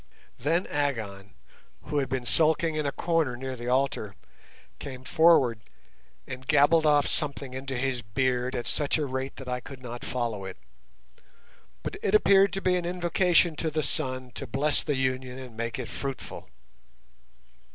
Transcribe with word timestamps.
Then 0.39 0.65
Agon, 0.65 1.35
who 1.83 1.99
had 1.99 2.09
been 2.09 2.25
sulking 2.25 2.73
in 2.73 2.87
a 2.87 2.91
corner 2.91 3.37
near 3.37 3.55
the 3.55 3.67
altar, 3.67 4.15
came 4.79 5.03
forward 5.03 5.59
and 6.25 6.47
gabbled 6.47 6.87
off 6.87 7.05
something 7.05 7.53
into 7.53 7.77
his 7.77 8.01
beard 8.01 8.55
at 8.55 8.65
such 8.65 8.97
a 8.97 9.05
rate 9.05 9.35
that 9.35 9.47
I 9.47 9.59
could 9.59 9.79
not 9.83 10.03
follow 10.03 10.43
it, 10.43 10.57
but 11.83 11.97
it 12.01 12.15
appeared 12.15 12.51
to 12.53 12.61
be 12.61 12.75
an 12.77 12.85
invocation 12.85 13.55
to 13.57 13.69
the 13.69 13.83
Sun 13.83 14.31
to 14.31 14.47
bless 14.47 14.81
the 14.83 14.95
union 14.95 15.37
and 15.37 15.55
make 15.55 15.77
it 15.77 15.87
fruitful. 15.87 16.49